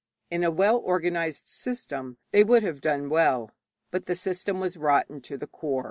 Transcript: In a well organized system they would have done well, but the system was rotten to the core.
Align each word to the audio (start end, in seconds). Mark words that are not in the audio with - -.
In 0.31 0.43
a 0.43 0.49
well 0.49 0.77
organized 0.79 1.47
system 1.47 2.17
they 2.31 2.43
would 2.43 2.63
have 2.63 2.81
done 2.81 3.07
well, 3.07 3.51
but 3.91 4.07
the 4.07 4.15
system 4.15 4.59
was 4.59 4.75
rotten 4.75 5.21
to 5.21 5.37
the 5.37 5.45
core. 5.45 5.79